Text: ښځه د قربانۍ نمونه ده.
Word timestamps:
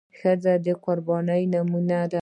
ښځه 0.17 0.53
د 0.65 0.67
قربانۍ 0.83 1.43
نمونه 1.53 1.99
ده. 2.11 2.19